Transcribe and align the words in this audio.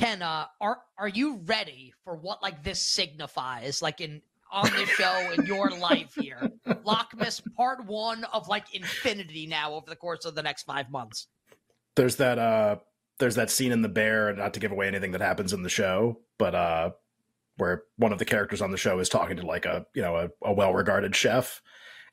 Ken, 0.00 0.22
uh, 0.22 0.46
are 0.62 0.78
are 0.96 1.08
you 1.08 1.42
ready 1.44 1.92
for 2.04 2.16
what 2.16 2.42
like 2.42 2.64
this 2.64 2.80
signifies, 2.80 3.82
like 3.82 4.00
in 4.00 4.22
on 4.50 4.64
the 4.72 4.86
show 4.86 5.32
in 5.36 5.44
your 5.44 5.68
life 5.78 6.14
here? 6.18 6.50
Lockmas 6.66 7.42
part 7.54 7.84
one 7.84 8.24
of 8.24 8.48
like 8.48 8.74
infinity 8.74 9.46
now 9.46 9.74
over 9.74 9.90
the 9.90 9.96
course 9.96 10.24
of 10.24 10.34
the 10.34 10.42
next 10.42 10.62
five 10.62 10.90
months. 10.90 11.26
There's 11.96 12.16
that 12.16 12.38
uh 12.38 12.76
there's 13.18 13.34
that 13.34 13.50
scene 13.50 13.72
in 13.72 13.82
the 13.82 13.90
bear, 13.90 14.34
not 14.34 14.54
to 14.54 14.60
give 14.60 14.72
away 14.72 14.88
anything 14.88 15.12
that 15.12 15.20
happens 15.20 15.52
in 15.52 15.62
the 15.62 15.68
show, 15.68 16.20
but 16.38 16.54
uh 16.54 16.90
where 17.58 17.82
one 17.96 18.12
of 18.12 18.18
the 18.18 18.24
characters 18.24 18.62
on 18.62 18.70
the 18.70 18.78
show 18.78 19.00
is 19.00 19.10
talking 19.10 19.36
to 19.36 19.44
like 19.44 19.66
a 19.66 19.84
you 19.94 20.00
know 20.00 20.16
a, 20.16 20.30
a 20.42 20.52
well 20.54 20.72
regarded 20.72 21.14
chef 21.14 21.60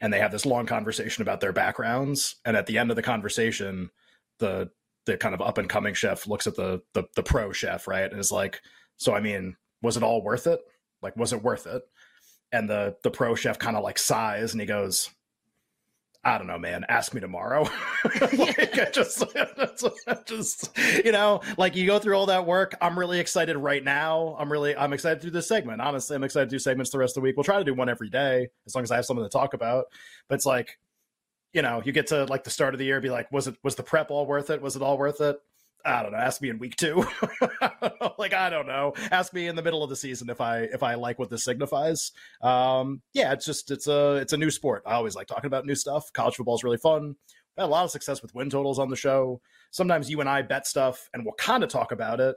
and 0.01 0.11
they 0.11 0.19
have 0.19 0.33
this 0.33 0.45
long 0.45 0.65
conversation 0.65 1.21
about 1.21 1.39
their 1.39 1.54
backgrounds 1.54 2.35
and 2.43 2.57
at 2.57 2.65
the 2.65 2.77
end 2.77 2.89
of 2.89 2.97
the 2.97 3.01
conversation 3.01 3.89
the 4.39 4.69
the 5.08 5.18
kind 5.18 5.34
of 5.34 5.42
up 5.42 5.58
and 5.58 5.68
coming 5.68 5.96
chef 5.96 6.28
looks 6.28 6.46
at 6.46 6.55
the, 6.55 6.82
the 6.94 7.04
the 7.16 7.24
pro 7.24 7.52
chef, 7.52 7.88
right, 7.88 8.10
and 8.10 8.20
is 8.20 8.32
like, 8.32 8.62
"So 8.98 9.16
I 9.16 9.20
mean, 9.20 9.56
was 9.82 9.98
it 9.98 10.04
all 10.04 10.21
worth 10.21 10.46
it? 10.46 10.60
Like, 11.02 11.18
was 11.18 11.34
it 11.34 11.42
worth 11.42 11.65
it?" 11.65 11.82
And 12.52 12.70
the 12.70 12.96
the 13.04 13.12
pro 13.12 13.34
chef 13.34 13.57
kind 13.57 13.75
of 13.75 13.84
like 13.84 13.98
sighs 13.98 14.54
and 14.54 14.62
he 14.62 14.68
goes, 14.68 15.10
I 16.28 16.38
don't 16.38 16.48
know, 16.48 16.60
man. 16.60 16.84
Ask 16.89 17.14
me 17.14 17.21
tomorrow. 17.21 17.70
like, 18.34 18.78
I 18.78 18.89
just, 18.92 19.24
just, 20.25 20.78
you 21.06 21.14
know, 21.14 21.39
like 21.57 21.74
you 21.74 21.86
go 21.86 22.00
through 22.00 22.15
all 22.15 22.26
that 22.26 22.46
work. 22.46 22.76
I'm 22.82 23.00
really 23.00 23.21
excited 23.21 23.56
right 23.56 23.82
now. 23.82 24.36
I'm 24.37 24.51
really, 24.51 24.76
I'm 24.76 24.92
excited 24.92 25.21
to 25.21 25.28
do 25.28 25.32
this 25.32 25.48
segment. 25.48 25.79
Honestly, 25.79 26.18
I'm 26.18 26.26
excited 26.26 26.50
to 26.50 26.56
do 26.56 26.60
segments 26.60 26.92
the 26.92 26.98
rest 26.98 27.12
of 27.12 27.21
the 27.21 27.26
week. 27.26 27.37
We'll 27.37 27.46
try 27.46 27.60
to 27.60 27.64
do 27.64 27.74
one 27.74 27.87
every 27.87 28.10
day 28.10 28.50
as 28.65 28.76
long 28.76 28.84
as 28.84 28.92
I 28.92 28.98
have 28.98 29.06
something 29.06 29.24
to 29.24 29.29
talk 29.29 29.54
about. 29.54 29.86
But 30.28 30.36
it's 30.36 30.46
like, 30.46 30.78
you 31.54 31.61
know, 31.61 31.82
you 31.83 31.92
get 31.92 32.08
to 32.08 32.25
like 32.25 32.44
the 32.44 32.50
start 32.50 32.73
of 32.73 32.80
the 32.80 32.86
year, 32.86 33.02
be 33.02 33.09
like, 33.09 33.31
was 33.31 33.47
it 33.47 33.56
was 33.64 33.75
the 33.75 33.83
prep 33.83 34.11
all 34.11 34.25
worth 34.25 34.50
it? 34.50 34.61
Was 34.61 34.75
it 34.75 34.81
all 34.81 34.97
worth 34.97 35.22
it? 35.22 35.39
I 35.86 36.03
don't 36.03 36.11
know. 36.11 36.17
Ask 36.17 36.42
me 36.42 36.50
in 36.50 36.59
week 36.59 36.75
two. 36.75 37.06
like 38.17 38.33
I 38.33 38.50
don't 38.50 38.67
know. 38.67 38.94
Ask 39.11 39.33
me 39.33 39.47
in 39.47 39.56
the 39.56 39.61
middle 39.61 39.83
of 39.83 39.89
the 39.89 39.95
season 39.95 40.30
if 40.30 40.42
I 40.42 40.61
if 40.61 40.83
I 40.83 40.95
like 40.95 41.17
what 41.17 41.30
this 41.30 41.44
signifies. 41.44 42.12
Um, 42.42 43.02
yeah, 43.14 43.31
it's 43.31 43.45
just 43.45 43.72
it's 43.72 43.88
a 43.88 44.16
it's 44.16 44.34
a 44.34 44.38
new 44.38 44.52
sport. 44.52 44.84
I 44.86 44.94
always 44.95 45.16
like 45.16 45.28
talking 45.28 45.48
about 45.48 45.66
new 45.66 45.75
stuff. 45.75 46.12
College 46.14 46.36
football 46.36 46.56
is 46.56 46.64
really 46.64 46.78
fun. 46.78 47.16
I 47.58 47.62
had 47.62 47.68
a 47.68 47.70
lot 47.70 47.86
of 47.86 47.92
success 47.92 48.22
with 48.22 48.36
win 48.36 48.50
totals 48.50 48.80
on 48.80 48.90
the 48.90 48.95
show. 48.95 49.42
Sometimes 49.72 50.09
you 50.09 50.20
and 50.20 50.30
I 50.30 50.42
bet 50.42 50.68
stuff 50.68 51.09
and 51.14 51.23
we'll 51.25 51.34
kind 51.36 51.64
of 51.64 51.70
talk 51.70 51.92
about 51.92 52.20
it, 52.20 52.36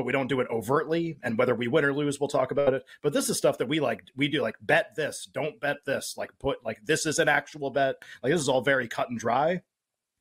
but 0.00 0.06
we 0.06 0.12
don't 0.12 0.28
do 0.28 0.40
it 0.40 0.46
overtly. 0.50 1.18
And 1.22 1.36
whether 1.36 1.54
we 1.54 1.68
win 1.68 1.84
or 1.84 1.92
lose, 1.92 2.18
we'll 2.18 2.28
talk 2.30 2.52
about 2.52 2.72
it. 2.72 2.86
But 3.02 3.12
this 3.12 3.28
is 3.28 3.36
stuff 3.36 3.58
that 3.58 3.68
we 3.68 3.80
like. 3.80 4.02
We 4.16 4.28
do 4.28 4.40
like 4.40 4.54
bet 4.62 4.94
this, 4.96 5.28
don't 5.30 5.60
bet 5.60 5.76
this. 5.84 6.14
Like 6.16 6.30
put 6.38 6.64
like 6.64 6.78
this 6.86 7.04
is 7.04 7.18
an 7.18 7.28
actual 7.28 7.68
bet. 7.68 7.96
Like 8.22 8.32
this 8.32 8.40
is 8.40 8.48
all 8.48 8.62
very 8.62 8.88
cut 8.88 9.10
and 9.10 9.18
dry, 9.18 9.60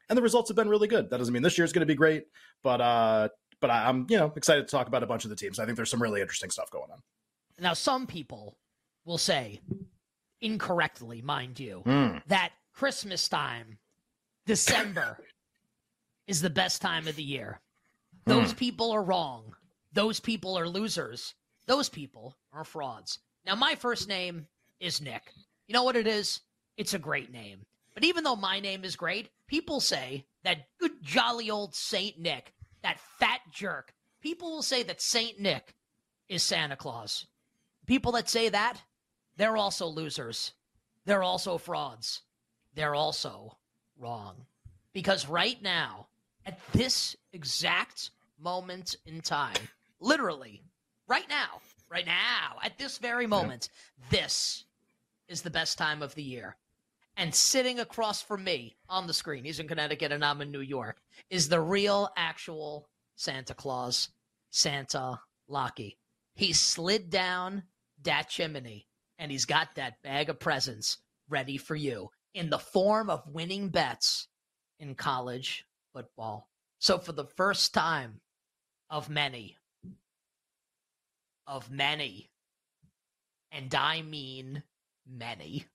and 0.09 0.17
the 0.17 0.21
results 0.21 0.49
have 0.49 0.57
been 0.57 0.67
really 0.67 0.89
good. 0.89 1.09
That 1.09 1.17
doesn't 1.19 1.33
mean 1.33 1.43
this 1.43 1.57
year's 1.57 1.71
going 1.71 1.79
to 1.79 1.85
be 1.85 1.95
great, 1.95 2.25
but 2.61 2.81
uh, 2.81 3.29
but 3.61 3.69
I, 3.69 3.87
I'm 3.87 4.05
you 4.09 4.17
know 4.17 4.33
excited 4.35 4.67
to 4.67 4.71
talk 4.71 4.87
about 4.87 5.01
a 5.01 5.07
bunch 5.07 5.23
of 5.23 5.29
the 5.29 5.35
teams. 5.37 5.59
I 5.59 5.65
think 5.65 5.77
there's 5.77 5.89
some 5.89 6.01
really 6.03 6.19
interesting 6.19 6.49
stuff 6.49 6.69
going 6.71 6.91
on. 6.91 7.01
Now, 7.57 7.73
some 7.73 8.05
people 8.05 8.57
will 9.05 9.17
say, 9.17 9.61
incorrectly, 10.41 11.21
mind 11.21 11.57
you, 11.57 11.83
Mm. 11.85 12.21
that 12.27 12.51
Christmas 12.73 13.29
time, 13.29 13.77
December, 14.45 15.19
is 16.27 16.41
the 16.41 16.49
best 16.49 16.81
time 16.81 17.07
of 17.07 17.15
the 17.15 17.23
year. 17.23 17.61
Those 18.25 18.53
people 18.53 18.91
are 18.91 19.01
wrong. 19.01 19.55
Those 19.93 20.19
people 20.19 20.57
are 20.57 20.67
losers. 20.67 21.33
Those 21.65 21.89
people 21.89 22.35
are 22.53 22.63
frauds. 22.63 23.19
Now, 23.45 23.55
my 23.55 23.75
first 23.75 24.07
name 24.07 24.47
is 24.79 25.01
Nick. 25.01 25.33
You 25.67 25.73
know 25.73 25.83
what 25.83 25.95
it 25.95 26.07
is? 26.07 26.41
It's 26.77 26.93
a 26.93 26.99
great 26.99 27.31
name. 27.31 27.65
But 27.93 28.03
even 28.03 28.23
though 28.23 28.35
my 28.35 28.59
name 28.59 28.83
is 28.83 28.95
great, 28.95 29.29
people 29.47 29.79
say 29.79 30.25
that 30.43 30.67
good, 30.79 31.01
jolly 31.01 31.49
old 31.49 31.75
Saint 31.75 32.19
Nick, 32.19 32.53
that 32.81 32.99
fat 33.19 33.41
jerk, 33.51 33.93
people 34.21 34.51
will 34.51 34.61
say 34.61 34.83
that 34.83 35.01
Saint 35.01 35.39
Nick 35.39 35.75
is 36.27 36.43
Santa 36.43 36.75
Claus. 36.75 37.25
People 37.85 38.11
that 38.13 38.29
say 38.29 38.49
that, 38.49 38.81
they're 39.37 39.57
also 39.57 39.87
losers. 39.87 40.53
They're 41.05 41.23
also 41.23 41.57
frauds. 41.57 42.21
They're 42.75 42.95
also 42.95 43.57
wrong. 43.97 44.45
Because 44.93 45.27
right 45.27 45.61
now, 45.61 46.07
at 46.45 46.59
this 46.71 47.15
exact 47.33 48.11
moment 48.39 48.95
in 49.05 49.21
time, 49.21 49.57
literally, 49.99 50.63
right 51.07 51.27
now, 51.29 51.61
right 51.89 52.05
now, 52.05 52.57
at 52.63 52.77
this 52.77 52.97
very 52.97 53.27
moment, 53.27 53.69
this 54.09 54.65
is 55.27 55.41
the 55.41 55.49
best 55.49 55.77
time 55.77 56.01
of 56.01 56.15
the 56.15 56.23
year. 56.23 56.57
And 57.17 57.35
sitting 57.35 57.79
across 57.79 58.21
from 58.21 58.43
me 58.43 58.75
on 58.87 59.05
the 59.05 59.13
screen, 59.13 59.43
he's 59.43 59.59
in 59.59 59.67
Connecticut 59.67 60.11
and 60.11 60.23
I'm 60.23 60.41
in 60.41 60.51
New 60.51 60.61
York, 60.61 61.01
is 61.29 61.49
the 61.49 61.59
real, 61.59 62.09
actual 62.15 62.87
Santa 63.15 63.53
Claus, 63.53 64.09
Santa 64.51 65.19
Locky. 65.47 65.97
He 66.35 66.53
slid 66.53 67.09
down 67.09 67.63
that 68.03 68.29
chimney 68.29 68.87
and 69.17 69.31
he's 69.31 69.45
got 69.45 69.75
that 69.75 70.01
bag 70.01 70.29
of 70.29 70.39
presents 70.39 70.97
ready 71.27 71.57
for 71.57 71.75
you 71.75 72.09
in 72.33 72.49
the 72.49 72.57
form 72.57 73.09
of 73.09 73.27
winning 73.27 73.69
bets 73.69 74.27
in 74.79 74.95
college 74.95 75.65
football. 75.93 76.47
So, 76.79 76.97
for 76.97 77.11
the 77.11 77.25
first 77.25 77.73
time 77.73 78.21
of 78.89 79.09
many, 79.09 79.57
of 81.49 81.71
many, 81.71 82.29
and 83.51 83.73
I 83.73 84.03
mean 84.03 84.61
many, 85.05 85.65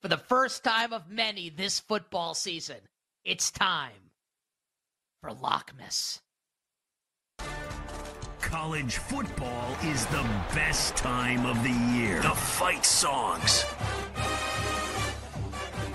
for 0.00 0.08
the 0.08 0.16
first 0.16 0.64
time 0.64 0.92
of 0.92 1.10
many 1.10 1.50
this 1.50 1.78
football 1.78 2.34
season, 2.34 2.78
it's 3.22 3.50
time 3.50 4.10
for 5.20 5.30
Lockmas. 5.30 6.20
College 8.40 8.96
football 8.96 9.76
is 9.84 10.06
the 10.06 10.26
best 10.54 10.96
time 10.96 11.46
of 11.46 11.62
the 11.62 11.96
year. 11.96 12.20
The 12.22 12.30
fight 12.30 12.84
songs. 12.84 13.64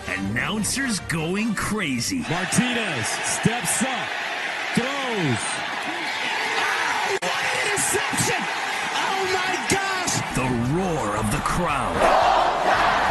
Announcers 0.07 1.00
going 1.01 1.53
crazy. 1.56 2.19
Martinez 2.29 3.07
steps 3.07 3.83
up, 3.83 4.09
throws. 4.75 5.76
Crowd. 11.57 11.97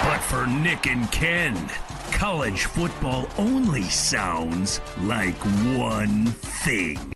But 0.04 0.20
for 0.20 0.46
Nick 0.46 0.86
and 0.86 1.10
Ken, 1.10 1.68
college 2.12 2.66
football 2.66 3.28
only 3.38 3.82
sounds 3.82 4.80
like 5.00 5.34
one 5.76 6.26
thing. 6.26 7.12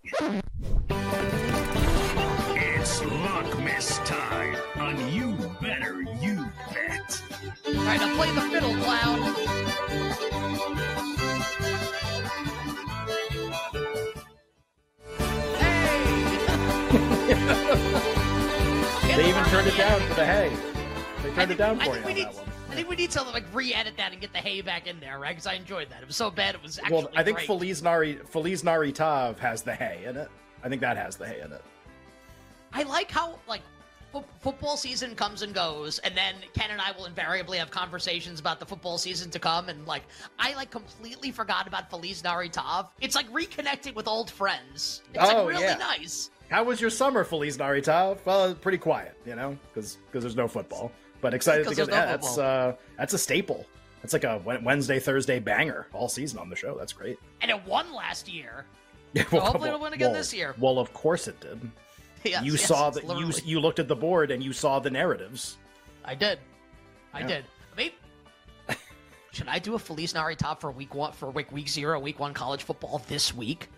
It's 2.57 2.99
Lockmas 3.03 4.05
time 4.05 4.57
on 4.81 5.13
You 5.13 5.37
Better 5.63 6.03
You 6.21 6.51
Bet. 6.73 7.23
All 7.65 7.75
right, 7.75 8.01
now 8.01 8.17
play 8.17 8.33
the 8.35 8.41
fiddle, 8.51 8.75
clown. 8.83 9.23
Hey! 15.61 16.07
They 19.15 19.29
even 19.29 19.45
turned 19.45 19.69
it 19.69 19.77
down 19.77 20.01
for 20.01 20.15
the 20.15 20.27
hay. 20.27 20.51
They 21.35 21.43
I 21.43 21.47
turned 21.47 21.49
think, 21.49 21.61
it 21.61 21.63
down 21.63 21.79
for 21.79 21.85
you 21.97 22.05
we 22.05 22.11
on 22.11 22.15
need. 22.17 22.25
that 22.27 22.35
one. 22.35 22.45
I 22.71 22.75
think 22.75 22.89
we 22.89 22.97
need 22.97 23.11
to 23.13 23.23
like 23.23 23.45
re-edit 23.53 23.97
that 23.97 24.13
and 24.13 24.21
get 24.21 24.33
the 24.33 24.39
hay 24.39 24.61
back 24.61 24.87
in 24.87 25.01
there, 25.01 25.19
right? 25.19 25.31
Because 25.31 25.47
I 25.47 25.55
enjoyed 25.55 25.91
that. 25.91 26.03
It 26.03 26.07
was 26.07 26.17
so 26.17 26.31
bad. 26.31 26.55
It 26.55 26.63
was 26.63 26.79
actually. 26.79 26.97
Well, 26.97 27.11
I 27.17 27.23
think 27.23 27.39
great. 27.39 27.47
Feliz 27.47 27.83
Nari 27.83 28.17
Feliz 28.29 28.63
Navidad 28.65 29.39
has 29.39 29.63
the 29.63 29.75
hay 29.75 30.05
in 30.07 30.17
it. 30.17 30.29
I 30.63 30.69
think 30.69 30.81
that 30.81 30.97
has 30.97 31.17
the 31.17 31.27
hay 31.27 31.41
in 31.41 31.53
it. 31.53 31.63
I 32.73 32.83
like 32.85 33.11
how 33.11 33.39
like 33.49 33.63
fo- 34.13 34.25
football 34.41 34.77
season 34.77 35.15
comes 35.17 35.43
and 35.43 35.53
goes, 35.55 35.99
and 36.01 36.17
then 36.17 36.35
Ken 36.55 36.71
and 36.71 36.81
I 36.81 36.93
will 36.93 37.07
invariably 37.07 37.59
have 37.59 37.71
conversations 37.71 38.39
about 38.39 38.61
the 38.61 38.67
football 38.67 38.99
season 38.99 39.31
to 39.31 39.39
come, 39.41 39.69
and 39.69 39.87
like 39.87 40.03
I 40.39 40.55
like 40.55 40.71
completely 40.71 41.31
forgot 41.33 41.67
about 41.67 41.91
Feliz 41.91 42.23
Navidad. 42.23 42.87
It's 43.01 43.15
like 43.17 43.31
reconnecting 43.33 43.95
with 43.95 44.07
old 44.07 44.31
friends. 44.31 45.03
It's 45.15 45.25
Oh, 45.31 45.45
like 45.45 45.49
really 45.49 45.63
yeah. 45.65 45.75
nice. 45.77 46.31
How 46.51 46.65
was 46.65 46.81
your 46.81 46.91
summer, 46.91 47.23
Feliz 47.25 47.59
Navidad? 47.59 48.19
Well, 48.25 48.55
pretty 48.55 48.79
quiet, 48.79 49.17
you 49.25 49.37
know, 49.37 49.57
because 49.73 49.99
there's 50.13 50.35
no 50.37 50.47
football. 50.49 50.91
But 51.21 51.35
excited 51.35 51.65
to 51.65 51.71
Because 51.71 51.89
get 51.89 51.95
that. 51.95 52.21
That's 52.21 52.39
uh, 52.39 52.77
that's 52.97 53.13
a 53.15 53.19
staple. 53.19 53.67
That's 54.03 54.13
like 54.13 54.25
a 54.25 54.41
Wednesday 54.63 54.99
Thursday 54.99 55.39
banger 55.39 55.87
all 55.93 56.09
season 56.09 56.39
on 56.39 56.49
the 56.49 56.57
show. 56.57 56.77
That's 56.79 56.93
great. 56.93 57.19
And 57.43 57.51
it 57.51 57.67
won 57.67 57.93
last 57.93 58.29
year. 58.33 58.65
Yeah, 59.13 59.25
So 59.29 59.41
hopefully 59.41 59.71
it'll 59.71 59.81
win 59.81 59.93
again 59.93 60.13
this 60.13 60.33
year. 60.33 60.55
Well, 60.57 60.79
of 60.79 60.93
course 60.93 61.27
it 61.27 61.41
did. 61.41 61.61
Yes, 62.23 62.45
you 62.45 62.53
yes, 62.53 62.65
saw 62.65 62.91
that 62.91 63.03
you 63.19 63.33
you 63.45 63.59
looked 63.61 63.79
at 63.81 63.89
the 63.89 63.97
board 63.97 64.31
and 64.31 64.41
you 64.43 64.53
saw 64.53 64.79
the 64.79 64.91
narratives. 64.91 65.57
I 66.05 66.15
did. 66.15 66.39
I 67.13 67.21
Yeah. 67.21 67.27
did. 67.27 67.45
Maybe. 67.77 67.95
Should 69.33 69.49
I 69.49 69.59
do 69.59 69.75
a 69.75 69.79
Feliz 69.79 70.15
Navidad 70.15 70.61
for 70.61 70.71
week 70.71 70.95
one 70.95 71.13
for 71.13 71.31
week 71.31 71.51
week 71.51 71.69
zero, 71.69 71.99
week 71.99 72.21
one 72.21 72.35
college 72.35 72.63
football 72.63 73.03
this 73.09 73.35
week? 73.35 73.69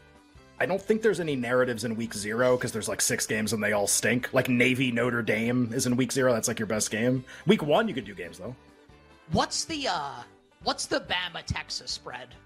I 0.62 0.66
don't 0.66 0.80
think 0.80 1.02
there's 1.02 1.18
any 1.18 1.34
narratives 1.34 1.82
in 1.82 1.96
week 1.96 2.14
zero 2.14 2.56
because 2.56 2.70
there's 2.70 2.88
like 2.88 3.00
six 3.00 3.26
games 3.26 3.52
and 3.52 3.60
they 3.60 3.72
all 3.72 3.88
stink. 3.88 4.32
Like 4.32 4.48
Navy 4.48 4.92
Notre 4.92 5.20
Dame 5.20 5.72
is 5.74 5.86
in 5.86 5.96
week 5.96 6.12
zero. 6.12 6.32
That's 6.32 6.46
like 6.46 6.60
your 6.60 6.68
best 6.68 6.88
game. 6.88 7.24
Week 7.48 7.64
one, 7.64 7.88
you 7.88 7.94
could 7.94 8.04
do 8.04 8.14
games 8.14 8.38
though. 8.38 8.54
What's 9.32 9.64
the 9.64 9.88
uh 9.88 10.22
what's 10.62 10.86
the 10.86 11.00
Bama 11.00 11.42
Texas 11.44 11.90
spread? 11.90 12.28
Do 12.30 12.36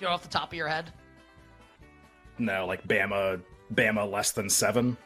you 0.00 0.06
know 0.08 0.14
off 0.14 0.22
the 0.22 0.28
top 0.28 0.48
of 0.48 0.54
your 0.54 0.66
head? 0.66 0.90
No, 2.38 2.66
like 2.66 2.84
Bama, 2.88 3.40
Bama 3.72 4.10
less 4.10 4.32
than 4.32 4.50
seven. 4.50 4.96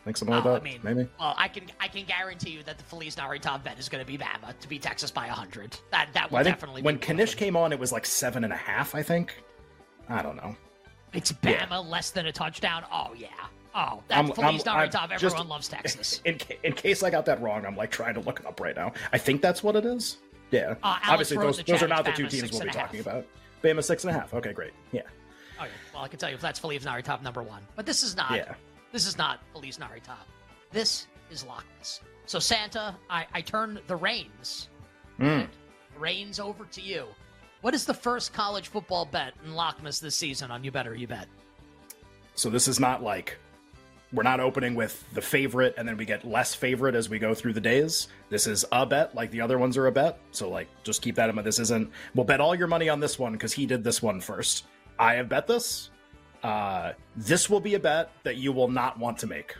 I 0.00 0.04
think 0.06 0.16
something 0.16 0.34
like 0.34 0.46
Oh, 0.46 0.52
that. 0.52 0.62
I 0.62 0.64
mean, 0.64 0.80
maybe. 0.82 1.06
Well, 1.20 1.34
I 1.36 1.48
can 1.48 1.64
I 1.78 1.88
can 1.88 2.06
guarantee 2.06 2.52
you 2.52 2.62
that 2.62 2.78
the 2.78 2.84
Feliz 2.84 3.18
Navidad 3.18 3.64
bet 3.64 3.78
is 3.78 3.90
going 3.90 4.02
to 4.02 4.10
be 4.10 4.16
Bama 4.16 4.58
to 4.58 4.66
beat 4.66 4.80
Texas 4.80 5.10
by 5.10 5.26
hundred. 5.26 5.76
That 5.90 6.08
that 6.14 6.30
will 6.30 6.36
Well, 6.36 6.44
definitely 6.44 6.80
when 6.80 6.96
be 6.96 7.02
Kanish 7.02 7.36
came 7.36 7.54
on, 7.54 7.70
it 7.70 7.78
was 7.78 7.92
like 7.92 8.06
seven 8.06 8.44
and 8.44 8.52
a 8.54 8.56
half. 8.56 8.94
I 8.94 9.02
think. 9.02 9.42
I 10.08 10.22
don't 10.22 10.36
know. 10.36 10.56
It's 11.12 11.32
Bama 11.32 11.88
less 11.88 12.10
than 12.10 12.26
a 12.26 12.32
touchdown. 12.32 12.84
Oh 12.92 13.14
yeah. 13.16 13.28
Oh, 13.74 14.02
that's 14.08 14.16
I'm- 14.16 14.32
Feliz 14.32 14.66
I'm- 14.66 14.76
I'm 14.76 14.90
Navidad. 14.90 15.10
just- 15.20 15.24
Everyone 15.24 15.48
loves 15.48 15.68
Texas. 15.68 16.20
In, 16.24 16.38
in 16.62 16.72
case 16.72 17.02
I 17.02 17.10
got 17.10 17.24
that 17.26 17.40
wrong, 17.40 17.64
I'm 17.66 17.76
like 17.76 17.90
trying 17.90 18.14
to 18.14 18.20
look 18.20 18.40
it 18.40 18.46
up 18.46 18.60
right 18.60 18.74
now. 18.74 18.92
I 19.12 19.18
think 19.18 19.40
that's 19.42 19.62
what 19.62 19.76
it 19.76 19.84
is. 19.84 20.18
Yeah. 20.50 20.74
Uh, 20.82 20.98
Obviously, 21.06 21.36
those 21.36 21.62
those 21.62 21.82
are 21.82 21.88
not 21.88 22.04
the 22.04 22.12
two 22.12 22.26
teams 22.26 22.50
we'll 22.52 22.62
be 22.62 22.68
talking 22.70 23.00
about. 23.00 23.26
Bama 23.62 23.84
six 23.84 24.04
and 24.04 24.14
a 24.14 24.18
half. 24.18 24.32
Okay, 24.34 24.52
great. 24.52 24.72
Yeah. 24.92 25.02
Oh 25.60 25.64
yeah. 25.64 25.70
Well, 25.92 26.04
I 26.04 26.08
can 26.08 26.18
tell 26.18 26.28
you 26.30 26.36
if 26.36 26.40
that's 26.40 26.58
Feliz 26.58 26.84
Navidad 26.84 27.22
number 27.22 27.42
one. 27.42 27.62
But 27.76 27.84
this 27.86 28.02
is 28.02 28.16
not. 28.16 28.32
Yeah. 28.34 28.54
This 28.92 29.06
is 29.06 29.18
not 29.18 29.40
Feliz 29.52 29.78
Navidad. 29.78 30.16
This 30.72 31.06
is 31.30 31.44
Lockmas. 31.44 32.00
So 32.26 32.38
Santa, 32.38 32.94
I, 33.10 33.26
I 33.34 33.40
turn 33.42 33.78
the 33.86 33.96
reins. 33.96 34.68
Mm. 35.20 35.48
Reins 35.98 36.38
over 36.40 36.64
to 36.66 36.80
you. 36.80 37.06
What 37.60 37.74
is 37.74 37.84
the 37.84 37.94
first 37.94 38.32
college 38.32 38.68
football 38.68 39.04
bet 39.04 39.34
in 39.44 39.52
Lockmas 39.52 40.00
this 40.00 40.14
season 40.14 40.52
on 40.52 40.62
You 40.62 40.70
Better 40.70 40.94
You 40.94 41.08
Bet? 41.08 41.26
So 42.36 42.50
this 42.50 42.68
is 42.68 42.78
not 42.78 43.02
like 43.02 43.36
we're 44.12 44.22
not 44.22 44.38
opening 44.38 44.76
with 44.76 45.04
the 45.12 45.20
favorite 45.20 45.74
and 45.76 45.86
then 45.86 45.96
we 45.96 46.04
get 46.04 46.24
less 46.24 46.54
favorite 46.54 46.94
as 46.94 47.10
we 47.10 47.18
go 47.18 47.34
through 47.34 47.54
the 47.54 47.60
days. 47.60 48.08
This 48.30 48.46
is 48.46 48.64
a 48.70 48.86
bet, 48.86 49.12
like 49.16 49.32
the 49.32 49.40
other 49.40 49.58
ones 49.58 49.76
are 49.76 49.88
a 49.88 49.92
bet. 49.92 50.20
So 50.30 50.48
like 50.48 50.68
just 50.84 51.02
keep 51.02 51.16
that 51.16 51.28
in 51.28 51.34
mind. 51.34 51.46
This 51.48 51.58
isn't 51.58 51.90
we'll 52.14 52.24
bet 52.24 52.40
all 52.40 52.54
your 52.54 52.68
money 52.68 52.88
on 52.88 53.00
this 53.00 53.18
one 53.18 53.32
because 53.32 53.52
he 53.52 53.66
did 53.66 53.82
this 53.82 54.00
one 54.00 54.20
first. 54.20 54.66
I 54.96 55.14
have 55.14 55.28
bet 55.28 55.48
this. 55.48 55.90
Uh 56.44 56.92
this 57.16 57.50
will 57.50 57.60
be 57.60 57.74
a 57.74 57.80
bet 57.80 58.12
that 58.22 58.36
you 58.36 58.52
will 58.52 58.68
not 58.68 59.00
want 59.00 59.18
to 59.18 59.26
make. 59.26 59.56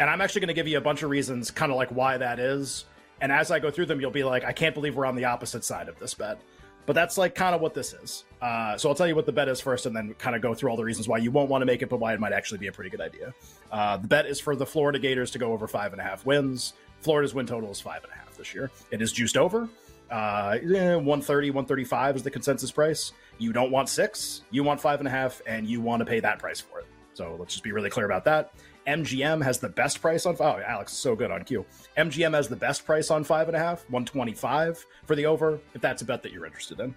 And 0.00 0.10
I'm 0.10 0.20
actually 0.20 0.40
gonna 0.40 0.54
give 0.54 0.66
you 0.66 0.78
a 0.78 0.82
bunch 0.82 1.04
of 1.04 1.10
reasons, 1.10 1.52
kind 1.52 1.70
of 1.70 1.78
like 1.78 1.90
why 1.90 2.18
that 2.18 2.40
is. 2.40 2.84
And 3.20 3.30
as 3.30 3.52
I 3.52 3.60
go 3.60 3.70
through 3.70 3.86
them, 3.86 4.00
you'll 4.00 4.10
be 4.10 4.24
like, 4.24 4.42
I 4.42 4.52
can't 4.52 4.74
believe 4.74 4.96
we're 4.96 5.06
on 5.06 5.16
the 5.16 5.24
opposite 5.24 5.64
side 5.64 5.88
of 5.88 5.98
this 6.00 6.14
bet. 6.14 6.40
But 6.88 6.94
that's 6.94 7.18
like 7.18 7.34
kind 7.34 7.54
of 7.54 7.60
what 7.60 7.74
this 7.74 7.92
is. 7.92 8.24
Uh, 8.40 8.78
so 8.78 8.88
I'll 8.88 8.94
tell 8.94 9.06
you 9.06 9.14
what 9.14 9.26
the 9.26 9.32
bet 9.32 9.46
is 9.46 9.60
first, 9.60 9.84
and 9.84 9.94
then 9.94 10.14
kind 10.14 10.34
of 10.34 10.40
go 10.40 10.54
through 10.54 10.70
all 10.70 10.76
the 10.78 10.84
reasons 10.84 11.06
why 11.06 11.18
you 11.18 11.30
won't 11.30 11.50
want 11.50 11.60
to 11.60 11.66
make 11.66 11.82
it, 11.82 11.90
but 11.90 12.00
why 12.00 12.14
it 12.14 12.18
might 12.18 12.32
actually 12.32 12.56
be 12.56 12.68
a 12.68 12.72
pretty 12.72 12.88
good 12.88 13.02
idea. 13.02 13.34
Uh, 13.70 13.98
the 13.98 14.08
bet 14.08 14.24
is 14.24 14.40
for 14.40 14.56
the 14.56 14.64
Florida 14.64 14.98
Gators 14.98 15.30
to 15.32 15.38
go 15.38 15.52
over 15.52 15.68
five 15.68 15.92
and 15.92 16.00
a 16.00 16.02
half 16.02 16.24
wins. 16.24 16.72
Florida's 17.02 17.34
win 17.34 17.46
total 17.46 17.70
is 17.70 17.78
five 17.78 18.02
and 18.04 18.10
a 18.10 18.16
half 18.16 18.34
this 18.38 18.54
year. 18.54 18.70
It 18.90 19.02
is 19.02 19.12
juiced 19.12 19.36
over. 19.36 19.68
Uh, 20.10 20.56
eh, 20.62 20.94
130, 20.94 21.50
135 21.50 22.16
is 22.16 22.22
the 22.22 22.30
consensus 22.30 22.72
price. 22.72 23.12
You 23.36 23.52
don't 23.52 23.70
want 23.70 23.90
six, 23.90 24.40
you 24.50 24.64
want 24.64 24.80
five 24.80 24.98
and 25.00 25.06
a 25.06 25.10
half, 25.10 25.42
and 25.46 25.66
you 25.66 25.82
want 25.82 26.00
to 26.00 26.06
pay 26.06 26.20
that 26.20 26.38
price 26.38 26.58
for 26.58 26.78
it. 26.78 26.86
So 27.12 27.36
let's 27.38 27.52
just 27.52 27.64
be 27.64 27.72
really 27.72 27.90
clear 27.90 28.06
about 28.06 28.24
that. 28.24 28.54
MGM 28.88 29.44
has 29.44 29.58
the 29.58 29.68
best 29.68 30.00
price 30.00 30.26
on. 30.26 30.36
Oh, 30.40 30.60
Alex 30.66 30.92
is 30.92 30.98
so 30.98 31.14
good 31.14 31.30
on 31.30 31.44
Q. 31.44 31.64
MGM 31.96 32.34
has 32.34 32.48
the 32.48 32.56
best 32.56 32.84
price 32.86 33.10
on 33.10 33.22
five 33.22 33.46
and 33.48 33.56
a 33.56 33.60
half, 33.60 33.82
125 33.90 34.84
for 35.04 35.14
the 35.14 35.26
over, 35.26 35.60
if 35.74 35.80
that's 35.80 36.02
a 36.02 36.04
bet 36.04 36.22
that 36.22 36.32
you're 36.32 36.46
interested 36.46 36.80
in 36.80 36.94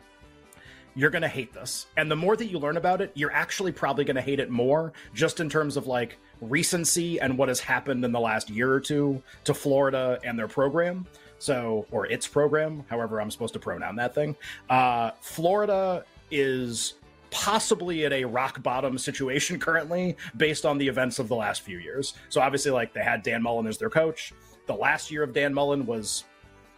you're 0.96 1.10
going 1.10 1.22
to 1.22 1.28
hate 1.28 1.54
this. 1.54 1.88
And 1.98 2.12
the 2.12 2.16
more 2.16 2.36
that 2.36 2.46
you 2.46 2.60
learn 2.60 2.78
about 2.78 3.02
it, 3.02 3.12
you're 3.16 3.32
actually 3.32 3.72
probably 3.72 4.04
going 4.04 4.16
to 4.16 4.22
hate 4.22 4.40
it 4.40 4.50
more, 4.50 4.94
just 5.14 5.40
in 5.40 5.50
terms 5.50 5.78
of 5.78 5.88
like 5.88 6.18
recency 6.42 7.20
and 7.20 7.38
what 7.38 7.48
has 7.48 7.60
happened 7.60 8.04
in 8.04 8.12
the 8.12 8.20
last 8.20 8.50
year 8.50 8.72
or 8.72 8.80
two 8.80 9.22
to 9.46 9.54
Florida 9.54 10.20
and 10.24 10.38
their 10.38 10.48
program. 10.48 11.06
So, 11.40 11.88
or 11.92 12.06
its 12.06 12.28
program, 12.28 12.84
however 12.88 13.20
I'm 13.20 13.32
supposed 13.32 13.54
to 13.54 13.60
pronoun 13.60 13.96
that 13.96 14.14
thing. 14.14 14.36
Uh, 14.70 15.12
Florida 15.22 16.06
is 16.30 16.96
possibly 17.32 18.06
at 18.06 18.14
a 18.14 18.26
rock 18.26 18.62
bottom 18.62 18.98
situation 18.98 19.60
currently 19.60 20.16
based 20.38 20.66
on 20.66 20.78
the 20.78 20.88
events 20.88 21.18
of 21.18 21.28
the 21.28 21.36
last 21.36 21.62
few 21.62 21.80
years. 21.80 22.14
So, 22.30 22.42
obviously, 22.42 22.72
like 22.72 22.94
they 22.94 23.04
had 23.04 23.24
Dan 23.24 23.42
Mullen 23.42 23.66
as 23.66 23.78
their 23.78 23.90
coach. 23.90 24.34
The 24.68 24.76
last 24.76 25.10
year 25.10 25.24
of 25.24 25.34
Dan 25.34 25.54
Mullen 25.54 25.86
was 25.86 26.26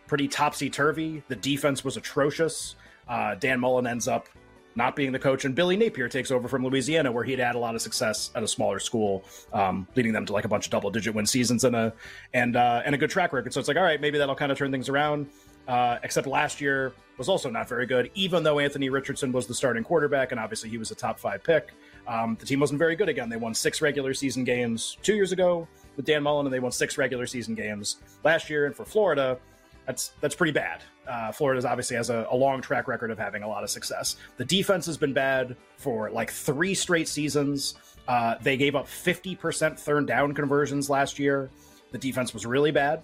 pretty 0.07 0.27
topsy 0.27 0.69
turvy. 0.69 1.23
The 1.27 1.35
defense 1.35 1.83
was 1.83 1.97
atrocious. 1.97 2.75
Uh, 3.07 3.35
Dan 3.35 3.59
Mullen 3.59 3.87
ends 3.87 4.07
up 4.07 4.29
not 4.75 4.95
being 4.95 5.11
the 5.11 5.19
coach, 5.19 5.45
and 5.45 5.53
Billy 5.53 5.77
Napier 5.77 6.09
takes 6.09 6.31
over 6.31 6.47
from 6.47 6.65
Louisiana, 6.65 7.11
where 7.11 7.23
he'd 7.23 7.39
had 7.39 7.55
a 7.55 7.59
lot 7.59 7.75
of 7.75 7.81
success 7.81 8.31
at 8.33 8.41
a 8.41 8.47
smaller 8.47 8.79
school, 8.79 9.23
um, 9.51 9.87
leading 9.95 10.13
them 10.13 10.25
to 10.25 10.33
like 10.33 10.45
a 10.45 10.47
bunch 10.47 10.65
of 10.65 10.71
double-digit 10.71 11.13
win 11.13 11.25
seasons 11.25 11.63
and 11.63 11.75
a 11.75 11.93
and 12.33 12.55
uh, 12.55 12.81
and 12.85 12.95
a 12.95 12.97
good 12.97 13.09
track 13.09 13.33
record. 13.33 13.53
So 13.53 13.59
it's 13.59 13.67
like, 13.67 13.77
all 13.77 13.83
right, 13.83 14.01
maybe 14.01 14.17
that'll 14.17 14.35
kind 14.35 14.51
of 14.51 14.57
turn 14.57 14.71
things 14.71 14.89
around. 14.89 15.27
Uh, 15.67 15.97
except 16.03 16.27
last 16.27 16.59
year 16.59 16.93
was 17.17 17.29
also 17.29 17.49
not 17.49 17.69
very 17.69 17.85
good, 17.85 18.11
even 18.15 18.43
though 18.43 18.59
Anthony 18.59 18.89
Richardson 18.89 19.31
was 19.31 19.47
the 19.47 19.53
starting 19.53 19.83
quarterback, 19.83 20.31
and 20.31 20.39
obviously 20.39 20.69
he 20.69 20.77
was 20.77 20.91
a 20.91 20.95
top 20.95 21.19
five 21.19 21.43
pick. 21.43 21.73
Um, 22.07 22.35
the 22.39 22.45
team 22.45 22.59
wasn't 22.59 22.79
very 22.79 22.95
good 22.95 23.07
again. 23.07 23.29
They 23.29 23.37
won 23.37 23.53
six 23.53 23.81
regular 23.81 24.13
season 24.13 24.43
games 24.43 24.97
two 25.03 25.15
years 25.15 25.31
ago 25.31 25.67
with 25.95 26.05
Dan 26.05 26.23
Mullen, 26.23 26.45
and 26.45 26.53
they 26.53 26.59
won 26.59 26.71
six 26.71 26.97
regular 26.97 27.25
season 27.25 27.55
games 27.55 27.97
last 28.23 28.49
year. 28.49 28.65
And 28.65 28.75
for 28.75 28.83
Florida, 28.83 29.37
that's 29.85 30.13
that's 30.21 30.35
pretty 30.35 30.53
bad. 30.53 30.81
Uh, 31.07 31.31
Florida's 31.31 31.65
obviously 31.65 31.97
has 31.97 32.09
a, 32.09 32.27
a 32.31 32.35
long 32.35 32.61
track 32.61 32.87
record 32.87 33.11
of 33.11 33.17
having 33.17 33.43
a 33.43 33.47
lot 33.47 33.63
of 33.63 33.69
success. 33.69 34.15
The 34.37 34.45
defense 34.45 34.85
has 34.85 34.97
been 34.97 35.13
bad 35.13 35.55
for 35.77 36.09
like 36.11 36.31
three 36.31 36.73
straight 36.73 37.07
seasons. 37.07 37.75
Uh, 38.07 38.35
they 38.41 38.57
gave 38.57 38.75
up 38.75 38.85
50% 38.85 39.79
third 39.79 40.07
down 40.07 40.33
conversions 40.33 40.89
last 40.89 41.19
year. 41.19 41.49
The 41.91 41.97
defense 41.97 42.33
was 42.33 42.45
really 42.45 42.71
bad. 42.71 43.03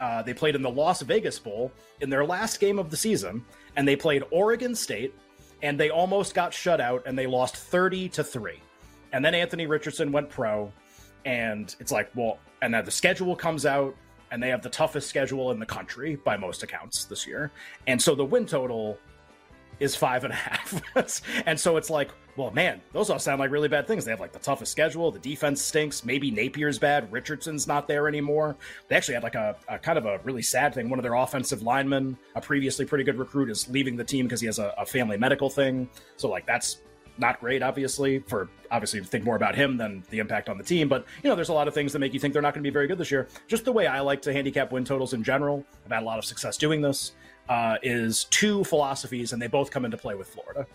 Uh, 0.00 0.22
they 0.22 0.34
played 0.34 0.54
in 0.54 0.62
the 0.62 0.70
Las 0.70 1.02
Vegas 1.02 1.38
Bowl 1.38 1.72
in 2.00 2.10
their 2.10 2.24
last 2.24 2.60
game 2.60 2.78
of 2.78 2.90
the 2.90 2.96
season, 2.96 3.44
and 3.76 3.86
they 3.86 3.96
played 3.96 4.22
Oregon 4.30 4.74
State, 4.74 5.14
and 5.62 5.80
they 5.80 5.90
almost 5.90 6.34
got 6.34 6.52
shut 6.52 6.80
out, 6.80 7.02
and 7.06 7.18
they 7.18 7.26
lost 7.26 7.56
30 7.56 8.08
to 8.10 8.24
3. 8.24 8.60
And 9.12 9.24
then 9.24 9.34
Anthony 9.34 9.66
Richardson 9.66 10.12
went 10.12 10.28
pro, 10.28 10.70
and 11.24 11.74
it's 11.80 11.92
like, 11.92 12.10
well, 12.14 12.38
and 12.62 12.74
then 12.74 12.84
the 12.84 12.90
schedule 12.90 13.34
comes 13.34 13.64
out, 13.64 13.94
and 14.30 14.42
they 14.42 14.48
have 14.48 14.62
the 14.62 14.68
toughest 14.68 15.08
schedule 15.08 15.50
in 15.50 15.58
the 15.58 15.66
country 15.66 16.16
by 16.16 16.36
most 16.36 16.62
accounts 16.62 17.04
this 17.04 17.26
year. 17.26 17.50
And 17.86 18.00
so 18.00 18.14
the 18.14 18.24
win 18.24 18.44
total 18.44 18.98
is 19.80 19.94
five 19.94 20.24
and 20.24 20.32
a 20.32 20.36
half. 20.36 20.82
and 21.46 21.58
so 21.58 21.76
it's 21.76 21.90
like, 21.90 22.10
well, 22.36 22.50
man, 22.50 22.80
those 22.92 23.08
all 23.08 23.18
sound 23.18 23.40
like 23.40 23.50
really 23.50 23.68
bad 23.68 23.86
things. 23.86 24.04
They 24.04 24.10
have 24.10 24.20
like 24.20 24.32
the 24.32 24.38
toughest 24.38 24.70
schedule. 24.70 25.10
The 25.10 25.18
defense 25.18 25.62
stinks. 25.62 26.04
Maybe 26.04 26.30
Napier's 26.30 26.78
bad. 26.78 27.10
Richardson's 27.10 27.66
not 27.66 27.88
there 27.88 28.08
anymore. 28.08 28.56
They 28.88 28.96
actually 28.96 29.14
had 29.14 29.22
like 29.22 29.34
a, 29.34 29.56
a 29.68 29.78
kind 29.78 29.96
of 29.96 30.06
a 30.06 30.20
really 30.24 30.42
sad 30.42 30.74
thing. 30.74 30.90
One 30.90 30.98
of 30.98 31.02
their 31.02 31.14
offensive 31.14 31.62
linemen, 31.62 32.16
a 32.34 32.40
previously 32.40 32.84
pretty 32.84 33.04
good 33.04 33.18
recruit, 33.18 33.50
is 33.50 33.68
leaving 33.68 33.96
the 33.96 34.04
team 34.04 34.26
because 34.26 34.40
he 34.40 34.46
has 34.46 34.58
a, 34.58 34.74
a 34.76 34.84
family 34.84 35.16
medical 35.16 35.48
thing. 35.48 35.88
So 36.16 36.28
like 36.28 36.46
that's 36.46 36.78
not 37.18 37.40
great, 37.40 37.62
obviously, 37.62 38.18
for 38.18 38.48
obviously 38.70 39.00
think 39.00 39.24
more 39.24 39.36
about 39.36 39.54
him 39.54 39.76
than 39.76 40.02
the 40.10 40.18
impact 40.18 40.48
on 40.48 40.58
the 40.58 40.64
team. 40.64 40.88
But 40.88 41.06
you 41.22 41.30
know, 41.30 41.36
there's 41.36 41.48
a 41.48 41.54
lot 41.54 41.68
of 41.68 41.74
things 41.74 41.92
that 41.92 41.98
make 41.98 42.12
you 42.12 42.20
think 42.20 42.32
they're 42.32 42.42
not 42.42 42.54
going 42.54 42.62
to 42.62 42.68
be 42.68 42.72
very 42.72 42.86
good 42.86 42.98
this 42.98 43.10
year. 43.10 43.28
Just 43.48 43.64
the 43.64 43.72
way 43.72 43.86
I 43.86 44.00
like 44.00 44.20
to 44.22 44.32
handicap 44.32 44.72
win 44.72 44.84
totals 44.84 45.14
in 45.14 45.24
general. 45.24 45.64
I've 45.84 45.92
had 45.92 46.02
a 46.02 46.06
lot 46.06 46.18
of 46.18 46.24
success 46.24 46.56
doing 46.56 46.80
this. 46.80 47.12
Uh, 47.48 47.76
is 47.84 48.24
two 48.24 48.64
philosophies, 48.64 49.32
and 49.32 49.40
they 49.40 49.46
both 49.46 49.70
come 49.70 49.84
into 49.84 49.96
play 49.96 50.16
with 50.16 50.26
Florida. 50.26 50.66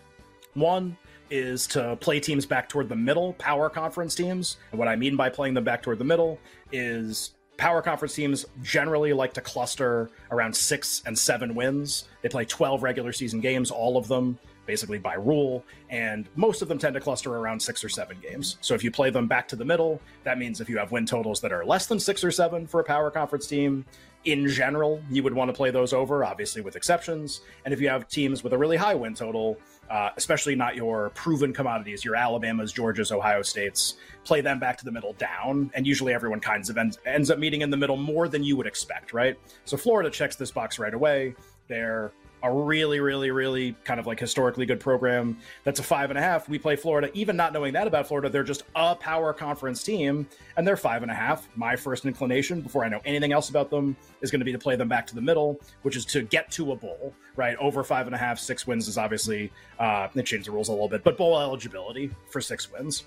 One 0.54 0.96
is 1.32 1.66
to 1.66 1.96
play 1.96 2.20
teams 2.20 2.44
back 2.44 2.68
toward 2.68 2.90
the 2.90 2.94
middle, 2.94 3.32
power 3.34 3.70
conference 3.70 4.14
teams. 4.14 4.58
And 4.70 4.78
what 4.78 4.86
I 4.86 4.96
mean 4.96 5.16
by 5.16 5.30
playing 5.30 5.54
them 5.54 5.64
back 5.64 5.82
toward 5.82 5.98
the 5.98 6.04
middle 6.04 6.38
is 6.72 7.32
power 7.56 7.80
conference 7.80 8.14
teams 8.14 8.44
generally 8.62 9.14
like 9.14 9.32
to 9.32 9.40
cluster 9.40 10.10
around 10.30 10.54
six 10.54 11.02
and 11.06 11.18
seven 11.18 11.54
wins. 11.54 12.04
They 12.20 12.28
play 12.28 12.44
12 12.44 12.82
regular 12.82 13.12
season 13.12 13.40
games, 13.40 13.70
all 13.70 13.96
of 13.96 14.08
them 14.08 14.38
basically 14.66 14.98
by 14.98 15.14
rule, 15.14 15.64
and 15.90 16.28
most 16.36 16.62
of 16.62 16.68
them 16.68 16.78
tend 16.78 16.94
to 16.94 17.00
cluster 17.00 17.34
around 17.34 17.60
six 17.60 17.82
or 17.82 17.88
seven 17.88 18.16
games. 18.22 18.58
So 18.60 18.74
if 18.74 18.84
you 18.84 18.90
play 18.90 19.10
them 19.10 19.26
back 19.26 19.48
to 19.48 19.56
the 19.56 19.64
middle, 19.64 20.00
that 20.24 20.38
means 20.38 20.60
if 20.60 20.68
you 20.68 20.78
have 20.78 20.92
win 20.92 21.06
totals 21.06 21.40
that 21.40 21.52
are 21.52 21.64
less 21.64 21.86
than 21.86 21.98
six 21.98 22.22
or 22.24 22.30
seven 22.30 22.66
for 22.66 22.80
a 22.80 22.84
power 22.84 23.10
conference 23.10 23.46
team, 23.46 23.84
in 24.24 24.48
general, 24.48 25.02
you 25.10 25.22
would 25.22 25.34
want 25.34 25.48
to 25.48 25.52
play 25.52 25.70
those 25.70 25.92
over, 25.92 26.24
obviously 26.24 26.62
with 26.62 26.76
exceptions. 26.76 27.40
And 27.64 27.74
if 27.74 27.80
you 27.80 27.88
have 27.88 28.08
teams 28.08 28.44
with 28.44 28.52
a 28.52 28.58
really 28.58 28.76
high 28.76 28.94
win 28.94 29.14
total, 29.14 29.58
uh, 29.90 30.10
especially 30.16 30.54
not 30.54 30.76
your 30.76 31.10
proven 31.10 31.52
commodities, 31.52 32.04
your 32.04 32.14
Alabamas, 32.14 32.72
Georgias, 32.72 33.10
Ohio 33.10 33.42
States, 33.42 33.96
play 34.24 34.40
them 34.40 34.60
back 34.60 34.78
to 34.78 34.84
the 34.84 34.92
middle 34.92 35.12
down. 35.14 35.70
And 35.74 35.86
usually 35.86 36.14
everyone 36.14 36.38
kinds 36.38 36.70
of 36.70 36.78
ends, 36.78 36.98
ends 37.04 37.30
up 37.30 37.38
meeting 37.38 37.62
in 37.62 37.70
the 37.70 37.76
middle 37.76 37.96
more 37.96 38.28
than 38.28 38.44
you 38.44 38.56
would 38.56 38.66
expect, 38.66 39.12
right? 39.12 39.36
So 39.64 39.76
Florida 39.76 40.08
checks 40.08 40.36
this 40.36 40.52
box 40.52 40.78
right 40.78 40.94
away. 40.94 41.34
They're 41.66 42.12
a 42.42 42.52
really, 42.52 43.00
really, 43.00 43.30
really 43.30 43.74
kind 43.84 44.00
of 44.00 44.06
like 44.06 44.18
historically 44.18 44.66
good 44.66 44.80
program. 44.80 45.38
That's 45.64 45.80
a 45.80 45.82
five 45.82 46.10
and 46.10 46.18
a 46.18 46.22
half. 46.22 46.48
We 46.48 46.58
play 46.58 46.76
Florida, 46.76 47.10
even 47.14 47.36
not 47.36 47.52
knowing 47.52 47.72
that 47.74 47.86
about 47.86 48.06
Florida, 48.06 48.28
they're 48.28 48.42
just 48.42 48.64
a 48.74 48.94
power 48.94 49.32
conference 49.32 49.82
team, 49.82 50.26
and 50.56 50.66
they're 50.66 50.76
five 50.76 51.02
and 51.02 51.10
a 51.10 51.14
half. 51.14 51.48
My 51.56 51.76
first 51.76 52.04
inclination, 52.04 52.60
before 52.60 52.84
I 52.84 52.88
know 52.88 53.00
anything 53.04 53.32
else 53.32 53.48
about 53.48 53.70
them, 53.70 53.96
is 54.20 54.30
going 54.30 54.40
to 54.40 54.44
be 54.44 54.52
to 54.52 54.58
play 54.58 54.76
them 54.76 54.88
back 54.88 55.06
to 55.08 55.14
the 55.14 55.20
middle, 55.20 55.60
which 55.82 55.96
is 55.96 56.04
to 56.06 56.22
get 56.22 56.50
to 56.52 56.72
a 56.72 56.76
bowl, 56.76 57.14
right? 57.36 57.56
Over 57.58 57.84
five 57.84 58.06
and 58.06 58.14
a 58.14 58.18
half, 58.18 58.38
six 58.38 58.66
wins 58.66 58.88
is 58.88 58.98
obviously, 58.98 59.52
uh, 59.78 60.08
they 60.14 60.22
changed 60.22 60.46
the 60.46 60.52
rules 60.52 60.68
a 60.68 60.72
little 60.72 60.88
bit, 60.88 61.04
but 61.04 61.16
bowl 61.16 61.38
eligibility 61.38 62.10
for 62.30 62.40
six 62.40 62.70
wins. 62.70 63.04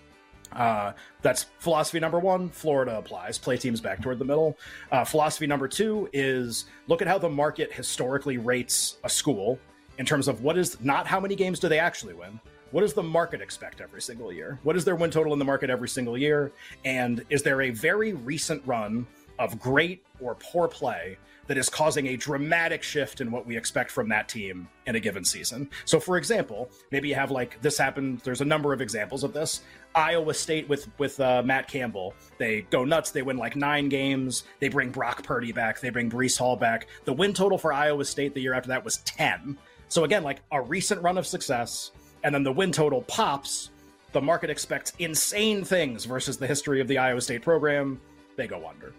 Uh, 0.55 0.93
that's 1.21 1.43
philosophy 1.59 1.99
number 1.99 2.19
one. 2.19 2.49
Florida 2.49 2.97
applies. 2.97 3.37
Play 3.37 3.57
teams 3.57 3.81
back 3.81 4.01
toward 4.01 4.19
the 4.19 4.25
middle. 4.25 4.57
Uh, 4.91 5.03
philosophy 5.03 5.47
number 5.47 5.67
two 5.67 6.09
is 6.13 6.65
look 6.87 7.01
at 7.01 7.07
how 7.07 7.17
the 7.17 7.29
market 7.29 7.73
historically 7.73 8.37
rates 8.37 8.97
a 9.03 9.09
school 9.09 9.59
in 9.97 10.05
terms 10.05 10.27
of 10.27 10.41
what 10.41 10.57
is 10.57 10.79
not 10.81 11.07
how 11.07 11.19
many 11.19 11.35
games 11.35 11.59
do 11.59 11.67
they 11.69 11.79
actually 11.79 12.13
win. 12.13 12.39
what 12.71 12.81
does 12.81 12.93
the 12.93 13.03
market 13.03 13.41
expect 13.41 13.79
every 13.79 14.01
single 14.01 14.33
year? 14.33 14.59
What 14.63 14.75
is 14.75 14.83
their 14.83 14.97
win 14.97 15.09
total 15.09 15.31
in 15.31 15.39
the 15.39 15.45
market 15.45 15.69
every 15.69 15.87
single 15.87 16.17
year? 16.17 16.51
And 16.83 17.23
is 17.29 17.41
there 17.41 17.61
a 17.61 17.69
very 17.69 18.11
recent 18.11 18.61
run 18.65 19.07
of 19.39 19.59
great 19.59 20.03
or 20.19 20.35
poor 20.35 20.67
play 20.67 21.17
that 21.47 21.57
is 21.57 21.69
causing 21.69 22.07
a 22.07 22.17
dramatic 22.17 22.81
shift 22.81 23.21
in 23.21 23.31
what 23.31 23.45
we 23.45 23.55
expect 23.55 23.91
from 23.91 24.09
that 24.09 24.27
team 24.27 24.67
in 24.87 24.95
a 24.95 24.99
given 24.99 25.23
season. 25.23 25.69
So, 25.85 25.99
for 25.99 26.17
example, 26.17 26.69
maybe 26.91 27.09
you 27.09 27.15
have 27.15 27.31
like 27.31 27.61
this 27.61 27.77
happened. 27.77 28.21
There's 28.23 28.41
a 28.41 28.45
number 28.45 28.73
of 28.73 28.81
examples 28.81 29.23
of 29.23 29.33
this. 29.33 29.61
Iowa 29.93 30.33
State 30.33 30.67
with 30.67 30.87
with 30.97 31.19
uh, 31.19 31.43
Matt 31.45 31.67
Campbell, 31.67 32.13
they 32.37 32.61
go 32.61 32.83
nuts. 32.83 33.11
They 33.11 33.21
win 33.21 33.37
like 33.37 33.55
nine 33.55 33.89
games. 33.89 34.43
They 34.59 34.69
bring 34.69 34.89
Brock 34.89 35.23
Purdy 35.23 35.51
back. 35.51 35.79
They 35.79 35.89
bring 35.89 36.09
Breece 36.09 36.37
Hall 36.37 36.55
back. 36.55 36.87
The 37.05 37.13
win 37.13 37.33
total 37.33 37.57
for 37.57 37.71
Iowa 37.71 38.05
State 38.05 38.33
the 38.33 38.41
year 38.41 38.53
after 38.53 38.69
that 38.69 38.83
was 38.83 38.97
ten. 38.97 39.57
So 39.87 40.03
again, 40.03 40.23
like 40.23 40.41
a 40.51 40.61
recent 40.61 41.01
run 41.01 41.17
of 41.17 41.27
success, 41.27 41.91
and 42.23 42.33
then 42.33 42.43
the 42.43 42.51
win 42.51 42.71
total 42.71 43.01
pops. 43.03 43.69
The 44.11 44.21
market 44.21 44.49
expects 44.49 44.93
insane 44.97 45.65
things 45.65 46.05
versus 46.05 46.37
the 46.37 46.47
history 46.47 46.79
of 46.79 46.87
the 46.87 46.97
Iowa 46.97 47.19
State 47.19 47.41
program. 47.41 47.99
They 48.37 48.47
go 48.47 48.65
under. 48.65 48.93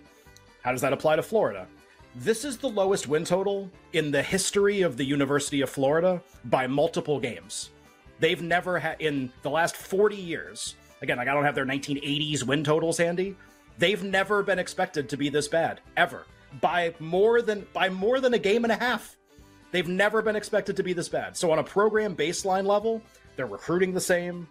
How 0.66 0.72
does 0.72 0.80
that 0.80 0.92
apply 0.92 1.14
to 1.14 1.22
Florida? 1.22 1.68
This 2.16 2.44
is 2.44 2.58
the 2.58 2.68
lowest 2.68 3.06
win 3.06 3.24
total 3.24 3.70
in 3.92 4.10
the 4.10 4.20
history 4.20 4.82
of 4.82 4.96
the 4.96 5.04
University 5.04 5.60
of 5.60 5.70
Florida 5.70 6.20
by 6.46 6.66
multiple 6.66 7.20
games. 7.20 7.70
They've 8.18 8.42
never 8.42 8.76
had, 8.76 9.00
in 9.00 9.32
the 9.42 9.48
last 9.48 9.76
40 9.76 10.16
years, 10.16 10.74
again, 11.02 11.18
like 11.18 11.28
I 11.28 11.34
don't 11.34 11.44
have 11.44 11.54
their 11.54 11.64
1980s 11.64 12.42
win 12.42 12.64
totals 12.64 12.98
handy, 12.98 13.36
they've 13.78 14.02
never 14.02 14.42
been 14.42 14.58
expected 14.58 15.08
to 15.08 15.16
be 15.16 15.28
this 15.28 15.46
bad, 15.46 15.82
ever. 15.96 16.26
By 16.60 16.96
more 16.98 17.42
than 17.42 17.64
by 17.72 17.88
more 17.88 18.18
than 18.18 18.34
a 18.34 18.38
game 18.38 18.64
and 18.64 18.72
a 18.72 18.76
half. 18.76 19.16
They've 19.70 19.86
never 19.86 20.20
been 20.20 20.34
expected 20.34 20.74
to 20.78 20.82
be 20.82 20.92
this 20.92 21.08
bad. 21.08 21.36
So 21.36 21.52
on 21.52 21.60
a 21.60 21.64
program 21.64 22.16
baseline 22.16 22.66
level, 22.66 23.00
they're 23.36 23.46
recruiting 23.46 23.94
the 23.94 24.00
same. 24.00 24.48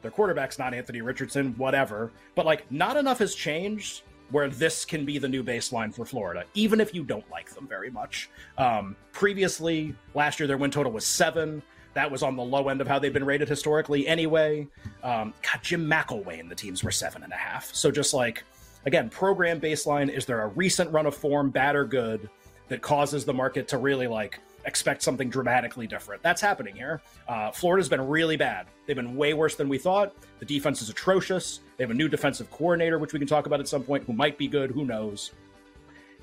Their 0.00 0.12
quarterback's 0.12 0.58
not 0.58 0.72
Anthony 0.72 1.02
Richardson, 1.02 1.52
whatever. 1.58 2.10
But 2.34 2.46
like 2.46 2.72
not 2.72 2.96
enough 2.96 3.18
has 3.18 3.34
changed 3.34 4.04
where 4.32 4.48
this 4.48 4.84
can 4.84 5.04
be 5.04 5.18
the 5.18 5.28
new 5.28 5.44
baseline 5.44 5.94
for 5.94 6.04
Florida, 6.04 6.44
even 6.54 6.80
if 6.80 6.94
you 6.94 7.04
don't 7.04 7.28
like 7.30 7.50
them 7.54 7.68
very 7.68 7.90
much. 7.90 8.30
Um, 8.58 8.96
previously, 9.12 9.94
last 10.14 10.40
year, 10.40 10.46
their 10.46 10.56
win 10.56 10.70
total 10.70 10.90
was 10.90 11.06
seven. 11.06 11.62
That 11.94 12.10
was 12.10 12.22
on 12.22 12.36
the 12.36 12.42
low 12.42 12.68
end 12.70 12.80
of 12.80 12.88
how 12.88 12.98
they've 12.98 13.12
been 13.12 13.24
rated 13.24 13.48
historically 13.48 14.08
anyway. 14.08 14.66
Um, 15.02 15.34
God, 15.42 15.62
Jim 15.62 15.86
McElwain, 15.86 16.48
the 16.48 16.54
teams 16.54 16.82
were 16.82 16.90
seven 16.90 17.22
and 17.22 17.32
a 17.32 17.36
half. 17.36 17.72
So 17.74 17.90
just 17.90 18.14
like, 18.14 18.42
again, 18.86 19.10
program 19.10 19.60
baseline, 19.60 20.08
is 20.08 20.24
there 20.24 20.40
a 20.40 20.48
recent 20.48 20.90
run 20.90 21.04
of 21.04 21.14
form, 21.14 21.50
bad 21.50 21.76
or 21.76 21.84
good, 21.84 22.30
that 22.68 22.80
causes 22.80 23.26
the 23.26 23.34
market 23.34 23.68
to 23.68 23.76
really 23.76 24.06
like 24.06 24.40
expect 24.64 25.02
something 25.02 25.28
dramatically 25.28 25.86
different. 25.86 26.22
That's 26.22 26.40
happening 26.40 26.74
here. 26.74 27.02
Uh, 27.28 27.50
Florida's 27.50 27.88
been 27.88 28.06
really 28.06 28.36
bad. 28.36 28.66
They've 28.86 28.96
been 28.96 29.16
way 29.16 29.34
worse 29.34 29.56
than 29.56 29.68
we 29.68 29.78
thought. 29.78 30.14
The 30.38 30.44
defense 30.44 30.82
is 30.82 30.90
atrocious. 30.90 31.60
They 31.76 31.84
have 31.84 31.90
a 31.90 31.94
new 31.94 32.08
defensive 32.08 32.50
coordinator, 32.50 32.98
which 32.98 33.12
we 33.12 33.18
can 33.18 33.28
talk 33.28 33.46
about 33.46 33.60
at 33.60 33.68
some 33.68 33.82
point, 33.82 34.04
who 34.04 34.12
might 34.12 34.38
be 34.38 34.48
good. 34.48 34.70
Who 34.70 34.84
knows? 34.84 35.32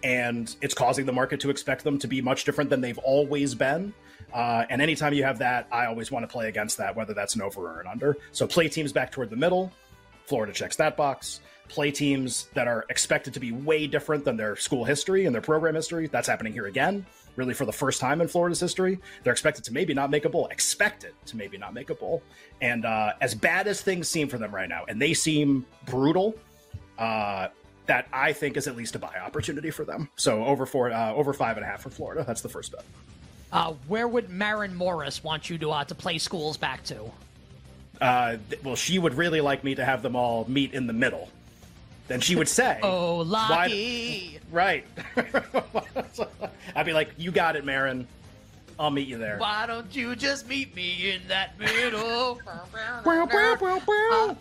And 0.04 0.56
it's 0.62 0.74
causing 0.74 1.06
the 1.06 1.12
market 1.12 1.42
to 1.42 1.50
expect 1.50 1.84
them 1.84 2.00
to 2.00 2.08
be 2.08 2.22
much 2.22 2.46
different 2.46 2.70
than 2.70 2.80
they've 2.82 2.98
always 3.00 3.54
been. 3.54 3.94
Uh, 4.34 4.66
and 4.70 4.82
anytime 4.82 5.14
you 5.14 5.24
have 5.24 5.40
that, 5.40 5.68
I 5.72 5.88
always 5.88 6.12
want 6.12 6.24
to 6.24 6.32
play 6.32 6.48
against 6.48 6.78
that, 6.78 6.96
whether 6.96 7.14
that's 7.14 7.36
an 7.36 7.42
over 7.42 7.62
or 7.62 7.82
an 7.82 7.88
under. 7.88 8.18
So 8.32 8.48
play 8.48 8.70
teams 8.70 8.94
back 8.94 9.12
toward 9.12 9.30
the 9.30 9.36
middle. 9.36 9.72
Florida 10.26 10.54
checks 10.54 10.76
that 10.78 10.96
box. 10.96 11.42
Play 11.68 11.92
teams 11.92 12.48
that 12.54 12.68
are 12.68 12.86
expected 12.90 13.34
to 13.34 13.40
be 13.40 13.52
way 13.52 13.88
different 13.88 14.24
than 14.24 14.38
their 14.38 14.56
school 14.56 14.86
history 14.86 15.26
and 15.26 15.36
their 15.36 15.42
program 15.42 15.76
history. 15.76 16.08
That's 16.08 16.28
happening 16.28 16.54
here 16.54 16.68
again 16.68 17.06
really 17.40 17.54
for 17.54 17.66
the 17.66 17.74
first 17.74 18.00
time 18.00 18.22
in 18.22 18.28
Florida's 18.28 18.60
history. 18.60 19.00
They're 19.24 19.34
expected 19.34 19.64
to 19.64 19.74
maybe 19.74 19.94
not 19.94 20.12
make 20.12 20.26
a 20.26 20.30
bowl, 20.30 20.48
expected 20.48 21.14
to 21.26 21.38
maybe 21.38 21.58
not 21.58 21.74
make 21.74 21.90
a 21.90 21.96
bowl. 21.96 22.22
And 22.62 22.86
uh, 22.86 23.14
as 23.22 23.34
bad 23.34 23.66
as 23.68 23.82
things 23.82 24.08
seem 24.08 24.28
for 24.28 24.38
them 24.38 24.54
right 24.54 24.70
now, 24.70 24.84
and 24.88 25.02
they 25.02 25.14
seem 25.14 25.66
brutal, 25.86 26.36
uh, 27.00 27.48
that 27.86 28.08
I 28.14 28.34
think 28.34 28.58
is 28.58 28.68
at 28.68 28.76
least 28.76 28.94
a 28.96 29.00
buy 29.00 29.16
opportunity 29.26 29.72
for 29.72 29.84
them. 29.84 30.10
So 30.16 30.44
over 30.44 30.68
four, 30.68 30.92
uh, 30.92 31.14
over 31.14 31.34
five 31.34 31.58
and 31.58 31.66
a 31.66 31.68
half 31.68 31.82
for 31.82 31.90
Florida. 31.90 32.24
That's 32.28 32.42
the 32.42 32.50
first 32.50 32.72
bet. 32.72 32.84
Uh, 33.52 33.74
where 33.88 34.08
would 34.08 34.30
Maren 34.30 34.76
Morris 34.76 35.24
want 35.24 35.50
you 35.50 35.58
to 35.58 35.72
uh, 35.72 35.84
to 35.86 35.96
play 35.96 36.20
schools 36.20 36.58
back 36.58 36.84
to? 36.84 37.12
Uh, 38.00 38.38
well, 38.64 38.76
she 38.76 39.00
would 39.00 39.16
really 39.16 39.42
like 39.42 39.64
me 39.64 39.74
to 39.76 39.84
have 39.84 40.04
them 40.04 40.16
all 40.16 40.46
meet 40.48 40.74
in 40.74 40.86
the 40.86 40.94
middle. 40.94 41.30
Then 42.10 42.20
she 42.20 42.36
would 42.36 42.50
say, 42.50 42.80
"Oh, 42.84 43.18
lucky." 43.18 44.40
Right. 44.52 44.86
I'd 46.76 46.86
be 46.86 46.92
like, 46.92 47.12
you 47.18 47.32
got 47.32 47.56
it, 47.56 47.64
Maren. 47.64 48.08
I'll 48.80 48.90
meet 48.90 49.08
you 49.08 49.18
there. 49.18 49.38
Why 49.38 49.66
don't 49.68 49.94
you 49.96 50.16
just 50.16 50.48
meet 50.48 50.76
me 50.76 51.12
in 51.12 51.22
that 51.28 51.58
middle? 51.60 52.40
Uh, 53.06 54.36